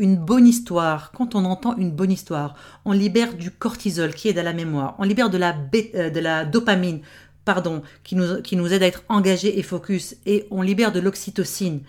une 0.00 0.16
bonne 0.16 0.48
histoire, 0.48 1.12
quand 1.12 1.34
on 1.34 1.44
entend 1.44 1.76
une 1.76 1.92
bonne 1.92 2.10
histoire, 2.10 2.54
on 2.84 2.92
libère 2.92 3.34
du 3.34 3.50
cortisol 3.50 4.14
qui 4.14 4.28
aide 4.28 4.38
à 4.38 4.42
la 4.42 4.54
mémoire, 4.54 4.96
on 4.98 5.04
libère 5.04 5.30
de 5.30 5.38
la, 5.38 5.54
euh, 5.94 6.10
de 6.10 6.20
la 6.20 6.44
dopamine, 6.44 7.02
pardon, 7.44 7.82
qui 8.02 8.16
nous, 8.16 8.40
qui 8.42 8.56
nous 8.56 8.72
aide 8.72 8.82
à 8.82 8.86
être 8.86 9.04
engagés 9.08 9.58
et 9.58 9.62
focus, 9.62 10.16
et 10.24 10.46
on 10.50 10.62
libère 10.62 10.90
de 10.90 11.00
l'oxytocine, 11.00 11.82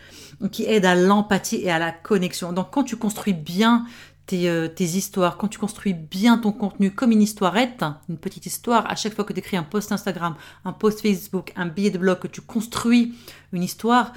qui 0.52 0.66
aide 0.66 0.86
à 0.86 0.94
l'empathie 0.94 1.62
et 1.64 1.72
à 1.72 1.80
la 1.80 1.92
connexion. 1.92 2.52
Donc 2.52 2.68
quand 2.72 2.84
tu 2.84 2.98
construis 2.98 3.34
bien 3.34 3.86
tes, 4.26 4.50
euh, 4.50 4.68
histoires, 4.78 5.38
quand 5.38 5.48
tu 5.48 5.58
construis 5.58 5.94
bien 5.94 6.38
ton 6.38 6.52
contenu 6.52 6.92
comme 6.92 7.12
une 7.12 7.22
histoirette, 7.22 7.86
une 8.10 8.18
petite 8.18 8.46
histoire, 8.46 8.90
à 8.92 8.96
chaque 8.96 9.14
fois 9.16 9.24
que 9.24 9.34
tu 9.34 9.40
écris 9.40 9.56
un 9.56 9.64
post 9.64 9.92
Instagram, 9.94 10.36
un 10.66 10.74
post 10.74 11.02
Facebook, 11.02 11.54
un 11.56 11.68
billet 11.68 11.92
de 11.92 11.98
blog, 11.98 12.20
que 12.20 12.28
tu 12.28 12.42
construis 12.42 13.16
une 13.54 13.64
histoire, 13.64 14.12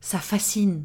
ça 0.00 0.18
fascine. 0.18 0.84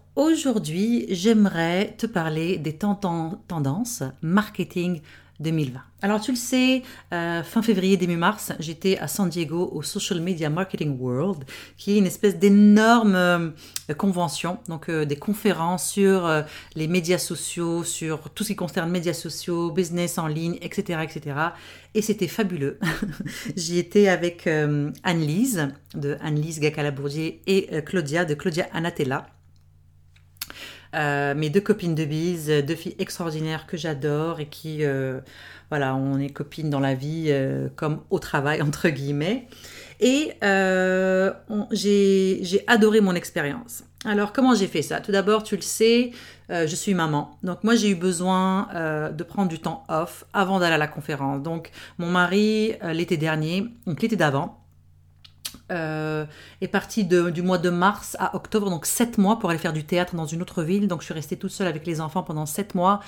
aujourd'hui, 0.15 1.05
j'aimerais 1.09 1.95
te 1.97 2.05
parler 2.05 2.57
des 2.57 2.77
tendances 2.77 4.03
marketing 4.21 5.01
2020. 5.41 5.79
Alors 6.03 6.21
tu 6.21 6.31
le 6.31 6.37
sais, 6.37 6.83
euh, 7.13 7.43
fin 7.43 7.61
février, 7.61 7.97
début 7.97 8.15
mars, 8.15 8.53
j'étais 8.59 8.97
à 8.97 9.07
San 9.07 9.29
Diego 9.29 9.69
au 9.71 9.81
Social 9.81 10.19
Media 10.21 10.49
Marketing 10.49 10.97
World, 10.99 11.43
qui 11.77 11.93
est 11.93 11.97
une 11.97 12.05
espèce 12.05 12.37
d'énorme 12.37 13.15
euh, 13.15 13.49
convention, 13.97 14.59
donc 14.67 14.89
euh, 14.89 15.05
des 15.05 15.15
conférences 15.15 15.89
sur 15.89 16.29
les 16.75 16.87
médias 16.87 17.17
sociaux, 17.17 17.83
sur 17.83 18.29
tout 18.29 18.43
ce 18.43 18.49
qui 18.49 18.55
concerne 18.55 18.89
médias 18.89 19.13
sociaux, 19.13 19.71
business 19.71 20.17
en 20.17 20.27
ligne, 20.27 20.57
etc. 20.61 20.99
etc. 21.03 21.35
Et 21.93 22.01
c'était 22.01 22.27
fabuleux. 22.27 22.79
J'y 23.55 23.77
étais 23.77 24.07
avec 24.07 24.47
Anne-Lise, 24.47 25.69
de 25.93 26.17
Anne-Lise 26.21 26.59
Gacalabourdier, 26.59 27.41
et 27.47 27.83
Claudia, 27.83 28.25
de 28.25 28.33
Claudia 28.33 28.67
Anatella. 28.73 29.27
Euh, 30.93 31.33
mes 31.35 31.49
deux 31.49 31.61
copines 31.61 31.95
de 31.95 32.05
bise, 32.05 32.49
deux 32.49 32.75
filles 32.75 32.95
extraordinaires 32.99 33.65
que 33.65 33.77
j'adore 33.77 34.39
et 34.39 34.47
qui, 34.47 34.83
euh, 34.83 35.19
voilà, 35.69 35.95
on 35.95 36.19
est 36.19 36.29
copines 36.29 36.69
dans 36.69 36.81
la 36.81 36.95
vie 36.95 37.27
euh, 37.29 37.69
comme 37.75 38.01
au 38.09 38.19
travail, 38.19 38.61
entre 38.67 38.89
guillemets. 38.89 39.47
Et 39.99 40.33
j'ai 41.71 42.63
adoré 42.67 43.01
mon 43.01 43.15
expérience. 43.15 43.83
Alors, 44.03 44.33
comment 44.33 44.55
j'ai 44.55 44.65
fait 44.65 44.81
ça? 44.81 44.99
Tout 44.99 45.11
d'abord, 45.11 45.43
tu 45.43 45.55
le 45.55 45.61
sais, 45.61 46.11
je 46.49 46.75
suis 46.75 46.95
maman. 46.95 47.37
Donc, 47.43 47.63
moi, 47.63 47.75
j'ai 47.75 47.89
eu 47.89 47.95
besoin 47.95 48.67
de 49.15 49.23
prendre 49.23 49.47
du 49.47 49.59
temps 49.59 49.83
off 49.89 50.25
avant 50.33 50.59
d'aller 50.59 50.73
à 50.73 50.79
la 50.79 50.87
conférence. 50.87 51.43
Donc, 51.43 51.69
mon 51.99 52.09
mari, 52.09 52.73
l'été 52.93 53.15
dernier, 53.15 53.67
donc 53.85 54.01
l'été 54.01 54.15
d'avant, 54.15 54.60
euh, 55.71 56.25
est 56.61 56.67
partie 56.67 57.05
du 57.05 57.41
mois 57.41 57.57
de 57.57 57.69
mars 57.69 58.15
à 58.19 58.35
octobre, 58.35 58.69
donc 58.69 58.85
sept 58.85 59.17
mois 59.17 59.39
pour 59.39 59.49
aller 59.49 59.59
faire 59.59 59.73
du 59.73 59.83
théâtre 59.83 60.15
dans 60.15 60.25
une 60.25 60.41
autre 60.41 60.63
ville. 60.63 60.87
Donc 60.87 61.01
je 61.01 61.05
suis 61.05 61.13
restée 61.13 61.37
toute 61.37 61.51
seule 61.51 61.67
avec 61.67 61.85
les 61.85 62.01
enfants 62.01 62.23
pendant 62.23 62.45
sept 62.45 62.75
mois. 62.75 63.01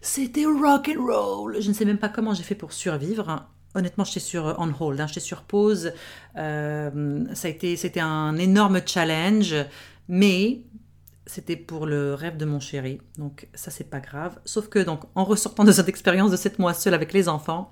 C'était 0.00 0.44
rock 0.44 0.90
and 0.94 1.02
roll. 1.02 1.56
Je 1.60 1.68
ne 1.68 1.74
sais 1.74 1.84
même 1.84 1.98
pas 1.98 2.08
comment 2.08 2.34
j'ai 2.34 2.42
fait 2.42 2.54
pour 2.54 2.72
survivre. 2.72 3.46
Honnêtement, 3.74 4.04
j'étais 4.04 4.20
sur 4.20 4.48
euh, 4.48 4.54
on 4.58 4.72
hold, 4.80 5.00
hein. 5.00 5.06
j'étais 5.06 5.20
sur 5.20 5.42
pause. 5.42 5.92
Euh, 6.36 7.24
ça 7.34 7.48
a 7.48 7.50
été, 7.50 7.76
c'était 7.76 8.00
un 8.00 8.36
énorme 8.36 8.80
challenge, 8.84 9.54
mais 10.08 10.62
c'était 11.26 11.56
pour 11.56 11.86
le 11.86 12.14
rêve 12.14 12.36
de 12.36 12.44
mon 12.44 12.60
chéri. 12.60 13.00
Donc 13.18 13.48
ça, 13.54 13.70
c'est 13.70 13.88
pas 13.88 14.00
grave. 14.00 14.40
Sauf 14.44 14.68
que 14.68 14.80
donc 14.80 15.02
en 15.14 15.24
ressortant 15.24 15.64
de 15.64 15.72
cette 15.72 15.88
expérience 15.88 16.30
de 16.30 16.36
sept 16.36 16.58
mois 16.58 16.74
seule 16.74 16.94
avec 16.94 17.12
les 17.12 17.28
enfants, 17.28 17.70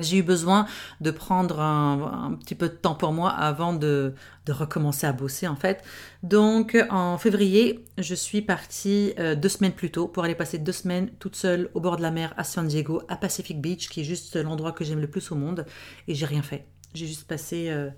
j'ai 0.00 0.18
eu 0.18 0.22
besoin 0.22 0.66
de 1.00 1.10
prendre 1.10 1.60
un, 1.60 2.34
petit 2.42 2.54
peu 2.54 2.68
de 2.68 2.74
temps 2.74 2.94
pour 2.94 3.12
moi 3.12 3.30
avant 3.30 3.72
de, 3.72 4.14
recommencer 4.48 5.06
à 5.06 5.12
bosser 5.12 5.46
en 5.46 5.56
fait. 5.56 5.84
Donc 6.22 6.76
en 6.88 7.18
février, 7.18 7.84
je 7.98 8.14
suis 8.14 8.40
partie 8.40 9.12
euh, 9.18 9.34
deux 9.34 9.50
semaines 9.50 9.72
plus 9.72 9.90
tôt 9.90 10.08
pour 10.08 10.24
aller 10.24 10.34
passer 10.34 10.56
deux 10.56 10.72
semaines 10.72 11.10
toute 11.18 11.36
seule 11.36 11.68
au 11.74 11.80
bord 11.80 11.98
de 11.98 12.02
la 12.02 12.10
mer 12.10 12.32
à 12.38 12.44
San 12.44 12.66
Diego, 12.66 13.02
à 13.08 13.16
Pacific 13.16 13.60
Beach, 13.60 13.90
qui 13.90 14.00
est 14.00 14.04
juste 14.04 14.36
l'endroit 14.36 14.72
que 14.72 14.84
j'aime 14.84 15.00
le 15.00 15.06
plus 15.06 15.30
au 15.32 15.34
monde. 15.34 15.66
Et 16.06 16.14
j'ai 16.14 16.24
rien 16.24 16.42
fait. 16.42 16.66
J'ai 16.94 17.06
juste 17.06 17.26
passé 17.28 17.66
euh, 17.68 17.90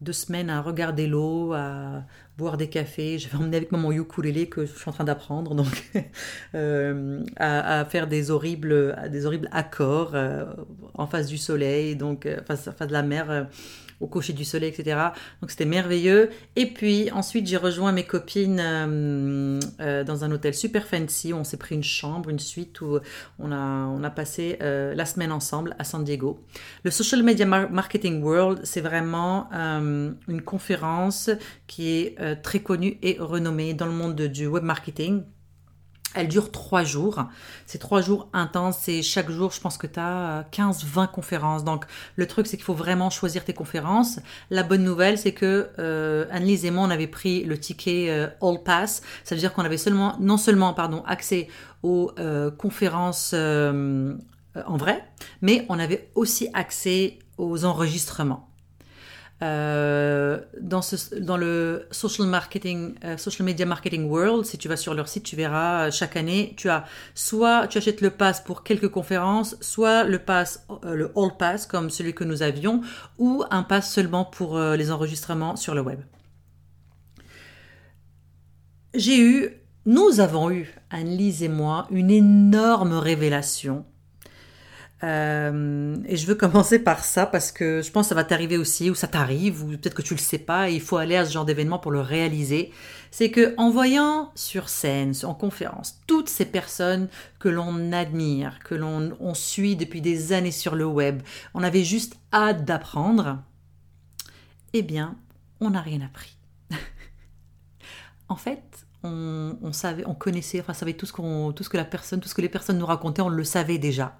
deux 0.00 0.12
semaines 0.12 0.48
à 0.48 0.62
regarder 0.62 1.06
l'eau, 1.06 1.52
à 1.52 2.04
boire 2.38 2.56
des 2.56 2.68
cafés. 2.68 3.18
J'avais 3.18 3.36
emmené 3.36 3.58
avec 3.58 3.70
moi 3.70 3.80
mon 3.80 3.92
ukulélé 3.92 4.48
que 4.48 4.64
je 4.64 4.72
suis 4.72 4.88
en 4.88 4.92
train 4.92 5.04
d'apprendre, 5.04 5.54
donc 5.54 5.90
euh, 6.54 7.22
à, 7.36 7.84
faire 7.84 8.06
des 8.06 8.30
horribles, 8.30 8.96
horribles 9.24 9.48
accords 9.52 10.12
euh, 10.14 10.46
en 10.94 11.06
face 11.06 11.26
du 11.26 11.38
soleil, 11.38 11.96
donc 11.96 12.26
euh, 12.26 12.38
face, 12.46 12.70
face 12.70 12.88
de 12.88 12.92
la 12.92 13.02
mer 13.02 13.48
au 14.00 14.06
coucher 14.06 14.32
du 14.32 14.44
soleil, 14.44 14.70
etc. 14.70 14.98
Donc 15.40 15.50
c'était 15.50 15.64
merveilleux. 15.66 16.30
Et 16.56 16.66
puis 16.66 17.10
ensuite 17.10 17.46
j'ai 17.46 17.56
rejoint 17.56 17.92
mes 17.92 18.04
copines 18.04 18.60
euh, 18.60 19.60
euh, 19.80 20.04
dans 20.04 20.24
un 20.24 20.30
hôtel 20.32 20.54
super 20.54 20.86
fancy. 20.86 21.32
Où 21.32 21.36
on 21.36 21.44
s'est 21.44 21.56
pris 21.56 21.74
une 21.74 21.84
chambre, 21.84 22.30
une 22.30 22.38
suite 22.38 22.80
où 22.80 22.98
on 23.38 23.52
a, 23.52 23.56
on 23.56 24.02
a 24.02 24.10
passé 24.10 24.58
euh, 24.62 24.94
la 24.94 25.04
semaine 25.04 25.32
ensemble 25.32 25.76
à 25.78 25.84
San 25.84 26.02
Diego. 26.02 26.42
Le 26.82 26.90
Social 26.90 27.22
Media 27.22 27.46
Marketing 27.46 28.22
World, 28.22 28.60
c'est 28.64 28.80
vraiment 28.80 29.48
une 29.50 30.42
conférence 30.44 31.30
qui 31.66 31.88
est 31.90 32.42
très 32.42 32.60
connue 32.60 32.98
et 33.02 33.16
renommée 33.18 33.74
dans 33.74 33.86
le 33.86 33.92
monde 33.92 34.20
du 34.20 34.46
web 34.46 34.64
marketing. 34.64 35.22
Elle 36.14 36.26
dure 36.26 36.50
trois 36.50 36.82
jours. 36.82 37.24
C'est 37.66 37.78
trois 37.78 38.00
jours 38.00 38.28
intenses 38.32 38.88
et 38.88 39.02
chaque 39.02 39.30
jour, 39.30 39.52
je 39.52 39.60
pense 39.60 39.78
que 39.78 39.86
tu 39.86 40.00
as 40.00 40.44
15-20 40.52 41.08
conférences. 41.08 41.62
Donc, 41.62 41.84
le 42.16 42.26
truc, 42.26 42.46
c'est 42.48 42.56
qu'il 42.56 42.64
faut 42.64 42.74
vraiment 42.74 43.10
choisir 43.10 43.44
tes 43.44 43.54
conférences. 43.54 44.18
La 44.50 44.64
bonne 44.64 44.82
nouvelle, 44.82 45.18
c'est 45.18 45.32
que 45.32 45.70
euh, 45.78 46.26
Annelise 46.30 46.64
et 46.64 46.72
moi, 46.72 46.84
on 46.84 46.90
avait 46.90 47.06
pris 47.06 47.44
le 47.44 47.58
ticket 47.58 48.10
euh, 48.10 48.26
All 48.42 48.62
Pass. 48.62 49.02
Ça 49.22 49.34
veut 49.34 49.40
dire 49.40 49.52
qu'on 49.52 49.64
avait 49.64 49.76
non 50.20 50.36
seulement 50.36 50.74
pardon, 50.74 51.02
accès 51.06 51.48
aux 51.82 52.10
euh, 52.18 52.50
conférences 52.50 53.32
en 53.32 54.76
vrai, 54.76 55.04
mais 55.42 55.64
on 55.68 55.78
avait 55.78 56.10
aussi 56.16 56.48
accès 56.54 57.18
aux 57.38 57.64
enregistrements. 57.64 58.49
Euh, 59.42 60.38
dans, 60.60 60.82
ce, 60.82 61.14
dans 61.14 61.38
le 61.38 61.86
social 61.90 62.28
marketing, 62.28 62.94
euh, 63.04 63.16
social 63.16 63.46
media 63.46 63.64
marketing 63.64 64.04
world, 64.04 64.44
si 64.44 64.58
tu 64.58 64.68
vas 64.68 64.76
sur 64.76 64.92
leur 64.92 65.08
site, 65.08 65.22
tu 65.22 65.34
verras 65.34 65.86
euh, 65.86 65.90
chaque 65.90 66.16
année, 66.16 66.52
tu 66.58 66.68
as 66.68 66.84
soit 67.14 67.66
tu 67.66 67.78
achètes 67.78 68.02
le 68.02 68.10
pass 68.10 68.42
pour 68.42 68.62
quelques 68.64 68.88
conférences, 68.88 69.56
soit 69.62 70.04
le 70.04 70.18
pass, 70.18 70.66
le 70.82 71.10
all 71.16 71.36
pass 71.38 71.66
comme 71.66 71.88
celui 71.88 72.12
que 72.12 72.24
nous 72.24 72.42
avions, 72.42 72.82
ou 73.18 73.42
un 73.50 73.62
pass 73.62 73.90
seulement 73.90 74.26
pour 74.26 74.58
les 74.58 74.90
enregistrements 74.90 75.56
sur 75.56 75.74
le 75.74 75.80
web. 75.80 76.00
J'ai 78.92 79.20
eu, 79.20 79.50
nous 79.86 80.20
avons 80.20 80.50
eu, 80.50 80.68
Anne-Lise 80.90 81.42
et 81.42 81.48
moi, 81.48 81.86
une 81.90 82.10
énorme 82.10 82.92
révélation 82.92 83.86
euh, 85.02 85.96
et 86.06 86.16
je 86.16 86.26
veux 86.26 86.34
commencer 86.34 86.78
par 86.78 87.04
ça 87.04 87.24
parce 87.24 87.52
que 87.52 87.80
je 87.80 87.90
pense 87.90 88.06
que 88.06 88.08
ça 88.10 88.14
va 88.14 88.24
t'arriver 88.24 88.58
aussi, 88.58 88.90
ou 88.90 88.94
ça 88.94 89.08
t'arrive, 89.08 89.64
ou 89.64 89.68
peut-être 89.68 89.94
que 89.94 90.02
tu 90.02 90.14
le 90.14 90.20
sais 90.20 90.38
pas, 90.38 90.68
et 90.68 90.74
il 90.74 90.80
faut 90.80 90.98
aller 90.98 91.16
à 91.16 91.24
ce 91.24 91.32
genre 91.32 91.44
d'événement 91.44 91.78
pour 91.78 91.90
le 91.90 92.00
réaliser. 92.00 92.70
C'est 93.10 93.30
que 93.30 93.54
en 93.56 93.70
voyant 93.70 94.30
sur 94.34 94.68
scène, 94.68 95.14
en 95.22 95.34
conférence, 95.34 96.00
toutes 96.06 96.28
ces 96.28 96.44
personnes 96.44 97.08
que 97.38 97.48
l'on 97.48 97.92
admire, 97.92 98.58
que 98.62 98.74
l'on 98.74 99.16
on 99.20 99.34
suit 99.34 99.74
depuis 99.74 100.00
des 100.02 100.32
années 100.32 100.50
sur 100.50 100.74
le 100.76 100.84
web, 100.84 101.22
on 101.54 101.62
avait 101.62 101.84
juste 101.84 102.16
hâte 102.32 102.64
d'apprendre. 102.64 103.42
Eh 104.74 104.82
bien, 104.82 105.16
on 105.60 105.70
n'a 105.70 105.80
rien 105.80 106.02
appris. 106.02 106.36
en 108.28 108.36
fait, 108.36 108.62
on, 109.02 109.56
on, 109.62 109.72
savait, 109.72 110.04
on 110.06 110.14
connaissait, 110.14 110.60
enfin, 110.60 110.74
savait 110.74 110.92
tout 110.92 111.06
ce, 111.06 111.12
qu'on, 111.12 111.52
tout 111.52 111.64
ce 111.64 111.70
que 111.70 111.78
la 111.78 111.84
personne, 111.84 112.20
tout 112.20 112.28
ce 112.28 112.34
que 112.34 112.42
les 112.42 112.48
personnes 112.50 112.78
nous 112.78 112.86
racontaient, 112.86 113.22
on 113.22 113.30
le 113.30 113.44
savait 113.44 113.78
déjà. 113.78 114.18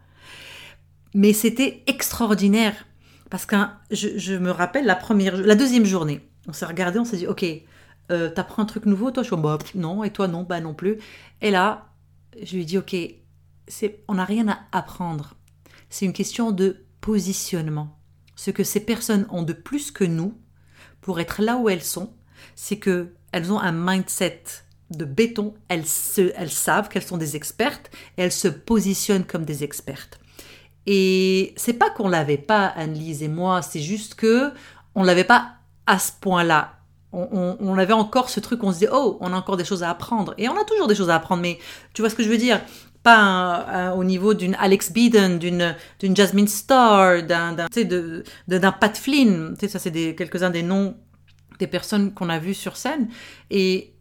Mais 1.14 1.32
c'était 1.32 1.82
extraordinaire 1.86 2.86
parce 3.30 3.46
que 3.46 3.56
je, 3.90 4.36
me 4.36 4.50
rappelle 4.50 4.86
la 4.86 4.96
première, 4.96 5.36
la 5.36 5.54
deuxième 5.54 5.84
journée, 5.84 6.20
on 6.48 6.52
s'est 6.52 6.66
regardé, 6.66 6.98
on 6.98 7.04
s'est 7.04 7.18
dit, 7.18 7.26
ok, 7.28 7.44
euh, 8.10 8.28
t'apprends 8.28 8.62
un 8.62 8.66
truc 8.66 8.86
nouveau, 8.86 9.12
toi, 9.12 9.22
je 9.22 9.28
suis 9.28 9.36
bah, 9.36 9.56
non, 9.76 10.02
et 10.02 10.10
toi, 10.10 10.26
non, 10.26 10.42
bah 10.42 10.60
non 10.60 10.74
plus. 10.74 10.98
Et 11.40 11.50
là, 11.50 11.90
je 12.42 12.54
lui 12.54 12.62
ai 12.62 12.64
dit, 12.64 12.78
ok, 12.78 12.96
on 14.08 14.14
n'a 14.14 14.24
rien 14.24 14.48
à 14.48 14.58
apprendre. 14.72 15.34
C'est 15.90 16.06
une 16.06 16.12
question 16.12 16.50
de 16.50 16.84
positionnement. 17.00 17.98
Ce 18.34 18.50
que 18.50 18.64
ces 18.64 18.80
personnes 18.80 19.26
ont 19.30 19.42
de 19.42 19.52
plus 19.52 19.90
que 19.90 20.04
nous 20.04 20.36
pour 21.00 21.20
être 21.20 21.42
là 21.42 21.56
où 21.56 21.68
elles 21.68 21.82
sont, 21.82 22.12
c'est 22.54 22.78
que 22.78 23.14
elles 23.32 23.52
ont 23.52 23.60
un 23.60 23.72
mindset 23.72 24.42
de 24.90 25.04
béton. 25.04 25.54
Elles, 25.68 25.84
elles 26.36 26.50
savent 26.50 26.88
qu'elles 26.88 27.04
sont 27.04 27.16
des 27.16 27.36
expertes 27.36 27.90
et 28.16 28.22
elles 28.22 28.32
se 28.32 28.48
positionnent 28.48 29.24
comme 29.24 29.44
des 29.44 29.62
expertes. 29.62 30.19
Et 30.92 31.54
c'est 31.56 31.74
pas 31.74 31.88
qu'on 31.88 32.08
l'avait 32.08 32.36
pas, 32.36 32.66
Anne-Lise 32.66 33.22
et 33.22 33.28
moi, 33.28 33.62
c'est 33.62 33.78
juste 33.78 34.16
que 34.16 34.50
on 34.96 35.04
l'avait 35.04 35.22
pas 35.22 35.52
à 35.86 36.00
ce 36.00 36.10
point-là. 36.20 36.80
On, 37.12 37.78
avait 37.78 37.92
encore 37.92 38.28
ce 38.28 38.40
truc, 38.40 38.64
on 38.64 38.72
se 38.72 38.78
disait, 38.78 38.90
oh, 38.92 39.16
on 39.20 39.32
a 39.32 39.36
encore 39.36 39.56
des 39.56 39.64
choses 39.64 39.84
à 39.84 39.90
apprendre. 39.90 40.34
Et 40.36 40.48
on 40.48 40.60
a 40.60 40.64
toujours 40.64 40.88
des 40.88 40.96
choses 40.96 41.08
à 41.08 41.14
apprendre, 41.14 41.42
mais 41.42 41.60
tu 41.94 42.02
vois 42.02 42.10
ce 42.10 42.16
que 42.16 42.24
je 42.24 42.28
veux 42.28 42.38
dire? 42.38 42.60
Pas 43.04 43.94
au 43.96 44.02
niveau 44.02 44.34
d'une 44.34 44.56
Alex 44.56 44.92
Beeden, 44.92 45.38
d'une 45.38 46.16
Jasmine 46.16 46.48
Starr, 46.48 47.22
d'un 47.22 47.54
d'un 48.48 48.72
Pat 48.72 48.96
Flynn. 48.96 49.54
Tu 49.54 49.66
sais, 49.66 49.68
ça 49.68 49.78
c'est 49.78 49.92
quelques-uns 50.16 50.50
des 50.50 50.64
noms 50.64 50.96
des 51.60 51.68
personnes 51.68 52.12
qu'on 52.14 52.30
a 52.30 52.40
vues 52.40 52.54
sur 52.54 52.76
scène. 52.76 53.08
Et 53.48 53.94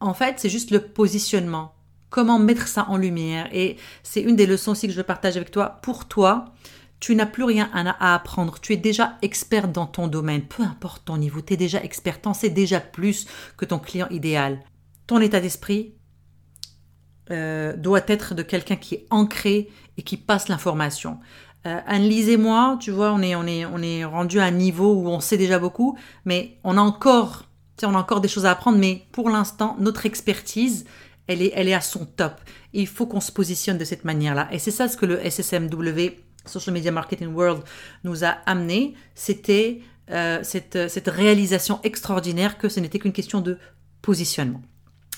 en 0.00 0.14
fait, 0.14 0.36
c'est 0.38 0.48
juste 0.48 0.70
le 0.70 0.80
positionnement. 0.80 1.73
Comment 2.14 2.38
mettre 2.38 2.68
ça 2.68 2.86
en 2.90 2.96
lumière. 2.96 3.48
Et 3.52 3.76
c'est 4.04 4.20
une 4.20 4.36
des 4.36 4.46
leçons 4.46 4.70
aussi 4.70 4.86
que 4.86 4.92
je 4.92 5.02
partage 5.02 5.36
avec 5.36 5.50
toi. 5.50 5.80
Pour 5.82 6.06
toi, 6.06 6.44
tu 7.00 7.16
n'as 7.16 7.26
plus 7.26 7.42
rien 7.42 7.68
à 7.74 8.14
apprendre. 8.14 8.60
Tu 8.60 8.72
es 8.72 8.76
déjà 8.76 9.18
expert 9.20 9.66
dans 9.66 9.86
ton 9.86 10.06
domaine. 10.06 10.42
Peu 10.42 10.62
importe 10.62 11.06
ton 11.06 11.16
niveau, 11.16 11.40
tu 11.40 11.54
es 11.54 11.56
déjà 11.56 11.82
expert. 11.82 12.20
T'en 12.20 12.32
sais 12.32 12.50
déjà 12.50 12.78
plus 12.78 13.26
que 13.56 13.64
ton 13.64 13.80
client 13.80 14.06
idéal. 14.10 14.60
Ton 15.08 15.18
état 15.20 15.40
d'esprit, 15.40 15.94
euh, 17.32 17.76
doit 17.76 18.04
être 18.06 18.36
de 18.36 18.42
quelqu'un 18.42 18.76
qui 18.76 18.94
est 18.94 19.06
ancré 19.10 19.68
et 19.98 20.02
qui 20.02 20.16
passe 20.16 20.46
l'information. 20.46 21.18
Euh, 21.66 21.80
Anne-Lise 21.84 22.28
et 22.28 22.36
moi, 22.36 22.78
tu 22.78 22.92
vois, 22.92 23.12
on 23.12 23.22
est 23.22 24.04
rendu 24.04 24.38
à 24.38 24.44
un 24.44 24.52
niveau 24.52 24.94
où 24.94 25.08
on 25.08 25.18
sait 25.18 25.36
déjà 25.36 25.58
beaucoup, 25.58 25.98
mais 26.24 26.58
on 26.62 26.78
a 26.78 26.80
encore, 26.80 27.46
on 27.82 27.92
a 27.96 27.98
encore 27.98 28.20
des 28.20 28.28
choses 28.28 28.46
à 28.46 28.52
apprendre, 28.52 28.78
mais 28.78 29.02
pour 29.10 29.30
l'instant, 29.30 29.76
notre 29.80 30.06
expertise, 30.06 30.84
elle 31.26 31.42
est, 31.42 31.52
elle 31.54 31.68
est 31.68 31.74
à 31.74 31.80
son 31.80 32.06
top. 32.06 32.40
il 32.72 32.86
faut 32.86 33.06
qu'on 33.06 33.20
se 33.20 33.32
positionne 33.32 33.78
de 33.78 33.84
cette 33.84 34.04
manière-là. 34.04 34.48
Et 34.52 34.58
c'est 34.58 34.70
ça 34.70 34.88
ce 34.88 34.96
que 34.96 35.06
le 35.06 35.18
SSMW, 35.24 36.10
Social 36.46 36.74
Media 36.74 36.92
Marketing 36.92 37.34
World, 37.34 37.62
nous 38.04 38.24
a 38.24 38.36
amené. 38.46 38.94
C'était 39.14 39.80
euh, 40.10 40.40
cette, 40.42 40.88
cette 40.88 41.08
réalisation 41.08 41.80
extraordinaire 41.82 42.58
que 42.58 42.68
ce 42.68 42.80
n'était 42.80 42.98
qu'une 42.98 43.12
question 43.12 43.40
de 43.40 43.58
positionnement. 44.02 44.60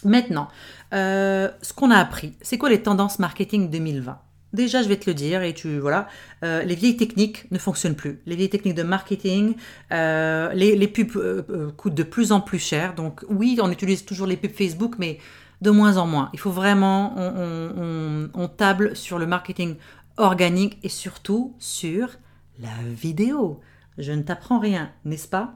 Maintenant, 0.04 0.48
euh, 0.94 1.48
ce 1.62 1.72
qu'on 1.72 1.90
a 1.90 1.96
appris, 1.96 2.34
c'est 2.40 2.58
quoi 2.58 2.70
les 2.70 2.82
tendances 2.82 3.18
marketing 3.18 3.70
2020 3.70 4.18
Déjà, 4.52 4.82
je 4.82 4.88
vais 4.88 4.96
te 4.96 5.10
le 5.10 5.14
dire, 5.14 5.42
et 5.42 5.52
tu 5.52 5.78
voilà, 5.78 6.06
euh, 6.44 6.62
les 6.62 6.76
vieilles 6.76 6.96
techniques 6.96 7.50
ne 7.50 7.58
fonctionnent 7.58 7.96
plus. 7.96 8.20
Les 8.26 8.36
vieilles 8.36 8.48
techniques 8.48 8.76
de 8.76 8.84
marketing, 8.84 9.54
euh, 9.92 10.52
les, 10.54 10.88
pubs 10.88 11.74
coûtent 11.76 11.94
de 11.94 12.02
plus 12.02 12.32
en 12.32 12.40
plus 12.40 12.58
cher. 12.58 12.94
Donc 12.94 13.24
oui, 13.28 13.58
on 13.60 13.70
utilise 13.70 14.04
toujours 14.04 14.26
les 14.26 14.36
pubs 14.36 14.52
Facebook, 14.52 14.94
mais 14.98 15.18
de 15.60 15.70
moins 15.70 15.96
en 15.96 16.06
moins. 16.06 16.30
Il 16.32 16.38
faut 16.38 16.50
vraiment, 16.50 17.14
on 17.16 18.48
table 18.48 18.96
sur 18.96 19.18
le 19.18 19.26
marketing 19.26 19.76
organique 20.16 20.78
et 20.82 20.88
surtout 20.88 21.54
sur 21.58 22.16
la 22.58 22.74
vidéo. 22.88 23.60
Je 23.98 24.12
ne 24.12 24.22
t'apprends 24.22 24.58
rien, 24.58 24.90
n'est-ce 25.04 25.28
pas? 25.28 25.54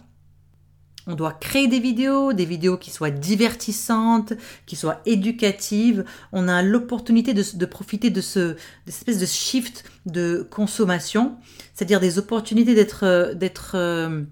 On 1.07 1.15
doit 1.15 1.33
créer 1.33 1.67
des 1.67 1.81
vidéos, 1.81 2.33
des 2.33 2.45
vidéos 2.45 2.77
qui 2.77 2.91
soient 2.91 3.11
divertissantes, 3.11 4.35
qui 4.67 4.77
soient 4.77 5.01
éducatives. 5.07 6.05
On 6.33 6.47
a 6.47 6.63
l'opportunité 6.63 7.33
de, 7.33 7.67
profiter 7.67 8.11
de 8.11 8.21
ce 8.21 8.57
espèce 8.87 9.19
de 9.19 9.27
shift 9.27 9.85
de 10.05 10.47
consommation, 10.51 11.37
c'est-à-dire 11.75 12.01
des 12.01 12.19
opportunités 12.19 12.75
d'être, 12.75 13.33
d'être, 13.35 13.73
euh, 13.77 14.23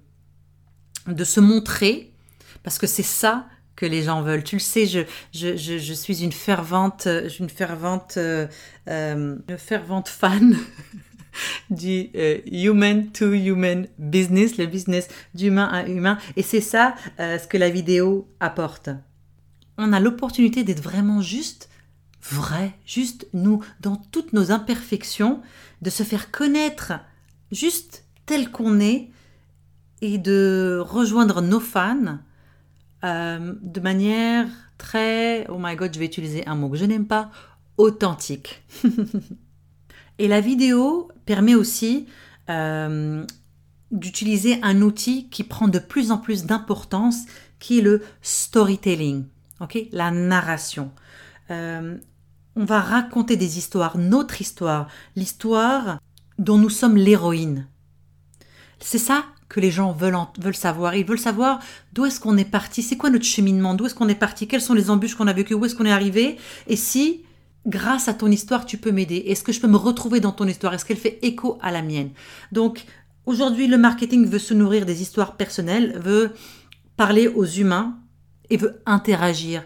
de 1.06 1.24
se 1.24 1.40
montrer, 1.40 2.12
parce 2.62 2.78
que 2.78 2.86
c'est 2.86 3.02
ça 3.02 3.46
que 3.78 3.86
les 3.86 4.02
gens 4.02 4.22
veulent. 4.22 4.42
Tu 4.42 4.56
le 4.56 4.60
sais, 4.60 4.86
je, 4.86 5.04
je, 5.32 5.94
suis 5.94 6.24
une 6.24 6.32
fervente, 6.32 7.06
une 7.38 7.48
fervente, 7.48 8.14
euh, 8.16 8.48
euh, 8.88 9.36
une 9.48 9.58
fervente 9.58 10.08
fan 10.08 10.56
du 11.70 12.10
euh, 12.16 12.38
human 12.50 13.10
to 13.12 13.32
human 13.32 13.86
business, 13.98 14.58
le 14.58 14.66
business 14.66 15.06
d'humain 15.34 15.66
à 15.66 15.86
humain. 15.86 16.18
Et 16.34 16.42
c'est 16.42 16.60
ça 16.60 16.96
euh, 17.20 17.38
ce 17.38 17.46
que 17.46 17.56
la 17.56 17.70
vidéo 17.70 18.28
apporte. 18.40 18.90
On 19.76 19.92
a 19.92 20.00
l'opportunité 20.00 20.64
d'être 20.64 20.82
vraiment 20.82 21.22
juste 21.22 21.68
vrai, 22.20 22.72
juste 22.84 23.28
nous, 23.32 23.62
dans 23.80 23.96
toutes 24.10 24.32
nos 24.32 24.50
imperfections, 24.50 25.40
de 25.82 25.90
se 25.90 26.02
faire 26.02 26.32
connaître 26.32 26.94
juste 27.52 28.04
tel 28.26 28.50
qu'on 28.50 28.80
est 28.80 29.10
et 30.02 30.18
de 30.18 30.82
rejoindre 30.84 31.42
nos 31.42 31.60
fans 31.60 32.18
euh, 33.04 33.54
de 33.62 33.80
manière 33.80 34.46
très, 34.76 35.46
oh 35.48 35.58
my 35.58 35.76
god, 35.76 35.92
je 35.94 35.98
vais 35.98 36.06
utiliser 36.06 36.46
un 36.46 36.54
mot 36.54 36.68
que 36.68 36.76
je 36.76 36.84
n'aime 36.84 37.06
pas, 37.06 37.30
authentique. 37.76 38.62
Et 40.18 40.28
la 40.28 40.40
vidéo 40.40 41.10
permet 41.26 41.54
aussi 41.54 42.06
euh, 42.50 43.24
d'utiliser 43.90 44.58
un 44.62 44.82
outil 44.82 45.28
qui 45.30 45.44
prend 45.44 45.68
de 45.68 45.78
plus 45.78 46.10
en 46.10 46.18
plus 46.18 46.44
d'importance, 46.44 47.26
qui 47.58 47.78
est 47.78 47.82
le 47.82 48.02
storytelling, 48.22 49.26
ok, 49.60 49.78
la 49.92 50.10
narration. 50.10 50.90
Euh, 51.50 51.96
on 52.56 52.64
va 52.64 52.80
raconter 52.80 53.36
des 53.36 53.58
histoires, 53.58 53.96
notre 53.96 54.40
histoire, 54.40 54.88
l'histoire 55.14 56.00
dont 56.38 56.58
nous 56.58 56.70
sommes 56.70 56.96
l'héroïne. 56.96 57.68
C'est 58.80 58.98
ça 58.98 59.24
que 59.48 59.60
les 59.60 59.70
gens 59.70 59.92
veulent, 59.92 60.54
savoir. 60.54 60.94
Ils 60.94 61.06
veulent 61.06 61.18
savoir 61.18 61.60
d'où 61.92 62.04
est-ce 62.04 62.20
qu'on 62.20 62.36
est 62.36 62.44
parti, 62.44 62.82
c'est 62.82 62.96
quoi 62.96 63.10
notre 63.10 63.24
cheminement, 63.24 63.74
d'où 63.74 63.86
est-ce 63.86 63.94
qu'on 63.94 64.08
est 64.08 64.14
parti, 64.14 64.46
quelles 64.46 64.60
sont 64.60 64.74
les 64.74 64.90
embûches 64.90 65.14
qu'on 65.14 65.26
a 65.26 65.32
vécues, 65.32 65.54
où 65.54 65.64
est-ce 65.64 65.74
qu'on 65.74 65.86
est 65.86 65.92
arrivé, 65.92 66.36
et 66.66 66.76
si 66.76 67.22
grâce 67.66 68.08
à 68.08 68.14
ton 68.14 68.30
histoire, 68.30 68.66
tu 68.66 68.78
peux 68.78 68.92
m'aider 68.92 69.16
Est-ce 69.16 69.42
que 69.44 69.52
je 69.52 69.60
peux 69.60 69.68
me 69.68 69.76
retrouver 69.76 70.20
dans 70.20 70.32
ton 70.32 70.46
histoire? 70.46 70.74
Est-ce 70.74 70.84
qu'elle 70.84 70.96
fait 70.96 71.18
écho 71.22 71.58
à 71.60 71.70
la 71.70 71.82
mienne? 71.82 72.10
Donc, 72.52 72.84
aujourd'hui, 73.26 73.66
le 73.66 73.78
marketing 73.78 74.26
veut 74.26 74.38
se 74.38 74.54
nourrir 74.54 74.86
des 74.86 75.02
histoires 75.02 75.36
personnelles, 75.36 75.98
veut 75.98 76.32
parler 76.96 77.28
aux 77.28 77.44
humains 77.44 77.98
et 78.50 78.56
veut 78.56 78.80
interagir 78.86 79.62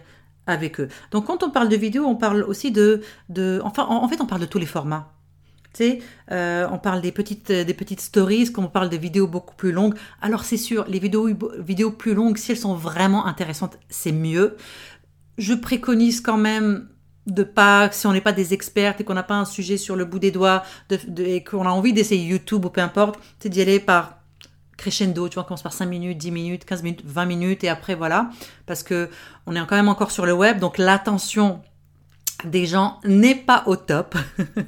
avec 0.46 0.80
eux. 0.80 0.88
Donc, 1.12 1.26
quand 1.26 1.42
on 1.42 1.50
parle 1.50 1.68
de 1.68 1.76
vidéo, 1.76 2.04
on 2.04 2.16
parle 2.16 2.42
aussi 2.42 2.72
de... 2.72 3.02
de 3.28 3.60
enfin, 3.64 3.86
en, 3.88 4.08
fait, 4.08 4.20
on 4.20 4.26
parle 4.26 4.40
de 4.40 4.46
tous 4.46 4.58
les 4.58 4.66
formats. 4.66 5.12
Euh, 5.80 6.66
on 6.70 6.78
parle 6.78 7.00
des 7.00 7.12
petites, 7.12 7.46
petites 7.46 8.00
stories, 8.00 8.52
comme 8.52 8.66
on 8.66 8.68
parle 8.68 8.90
de 8.90 8.96
vidéos 8.96 9.26
beaucoup 9.26 9.54
plus 9.54 9.72
longues. 9.72 9.94
Alors 10.20 10.44
c'est 10.44 10.56
sûr, 10.56 10.84
les 10.88 10.98
vidéos, 10.98 11.90
plus 11.90 12.14
longues, 12.14 12.36
si 12.36 12.52
elles 12.52 12.58
sont 12.58 12.74
vraiment 12.74 13.26
intéressantes, 13.26 13.78
c'est 13.88 14.12
mieux. 14.12 14.56
Je 15.38 15.54
préconise 15.54 16.20
quand 16.20 16.36
même 16.36 16.88
de 17.26 17.44
pas, 17.44 17.90
si 17.92 18.06
on 18.06 18.12
n'est 18.12 18.20
pas 18.20 18.32
des 18.32 18.52
experts 18.52 18.96
et 18.98 19.04
qu'on 19.04 19.14
n'a 19.14 19.22
pas 19.22 19.36
un 19.36 19.44
sujet 19.44 19.76
sur 19.76 19.96
le 19.96 20.04
bout 20.04 20.18
des 20.18 20.32
doigts 20.32 20.64
et 21.18 21.44
qu'on 21.44 21.64
a 21.66 21.70
envie 21.70 21.92
d'essayer 21.92 22.24
YouTube 22.24 22.64
ou 22.64 22.70
peu 22.70 22.80
importe, 22.80 23.18
c'est 23.38 23.48
d'y 23.48 23.62
aller 23.62 23.78
par 23.78 24.18
crescendo, 24.76 25.28
tu 25.28 25.34
vois, 25.34 25.44
on 25.44 25.46
commence 25.46 25.62
par 25.62 25.72
5 25.72 25.86
minutes, 25.86 26.18
10 26.18 26.30
minutes, 26.32 26.64
15 26.64 26.82
minutes, 26.82 27.02
20 27.04 27.26
minutes 27.26 27.64
et 27.64 27.68
après 27.68 27.94
voilà, 27.94 28.30
parce 28.66 28.82
que 28.82 29.08
on 29.46 29.54
est 29.54 29.60
quand 29.60 29.76
même 29.76 29.88
encore 29.88 30.10
sur 30.10 30.26
le 30.26 30.32
web, 30.32 30.58
donc 30.58 30.78
l'attention 30.78 31.62
des 32.44 32.66
gens 32.66 32.98
n'est 33.04 33.34
pas 33.34 33.64
au 33.66 33.76
top. 33.76 34.16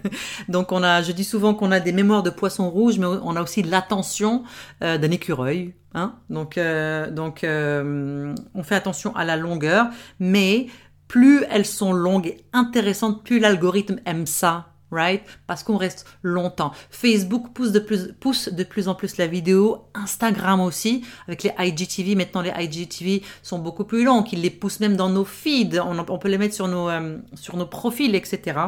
donc 0.48 0.72
on 0.72 0.82
a, 0.82 1.02
je 1.02 1.12
dis 1.12 1.24
souvent 1.24 1.54
qu'on 1.54 1.72
a 1.72 1.80
des 1.80 1.92
mémoires 1.92 2.22
de 2.22 2.30
poisson 2.30 2.70
rouge, 2.70 2.98
mais 2.98 3.06
on 3.06 3.36
a 3.36 3.42
aussi 3.42 3.62
l'attention 3.62 4.44
euh, 4.82 4.98
d'un 4.98 5.10
écureuil. 5.10 5.74
Hein 5.96 6.16
donc 6.28 6.58
euh, 6.58 7.08
donc 7.10 7.44
euh, 7.44 8.34
on 8.54 8.62
fait 8.64 8.74
attention 8.74 9.14
à 9.14 9.24
la 9.24 9.36
longueur, 9.36 9.86
mais 10.18 10.66
plus 11.06 11.44
elles 11.50 11.66
sont 11.66 11.92
longues 11.92 12.26
et 12.26 12.44
intéressantes, 12.52 13.22
plus 13.22 13.38
l'algorithme 13.38 14.00
aime 14.04 14.26
ça, 14.26 14.73
right? 14.94 15.22
Parce 15.46 15.62
qu'on 15.62 15.76
reste 15.76 16.06
longtemps. 16.22 16.72
Facebook 16.90 17.52
pousse 17.52 17.72
de, 17.72 17.80
plus, 17.80 18.12
pousse 18.20 18.48
de 18.48 18.64
plus 18.64 18.88
en 18.88 18.94
plus 18.94 19.16
la 19.16 19.26
vidéo, 19.26 19.86
Instagram 19.94 20.60
aussi, 20.60 21.04
avec 21.26 21.42
les 21.42 21.52
IGTV. 21.58 22.14
Maintenant, 22.14 22.42
les 22.42 22.52
IGTV 22.56 23.22
sont 23.42 23.58
beaucoup 23.58 23.84
plus 23.84 24.04
longs, 24.04 24.24
ils 24.32 24.40
les 24.40 24.50
poussent 24.50 24.80
même 24.80 24.96
dans 24.96 25.08
nos 25.08 25.24
feeds, 25.24 25.80
on, 25.80 26.18
peut 26.18 26.28
les 26.28 26.38
mettre 26.38 26.54
sur 26.54 26.68
nos, 26.68 26.88
euh, 26.88 27.18
sur 27.34 27.56
nos 27.56 27.66
profils, 27.66 28.14
etc. 28.14 28.58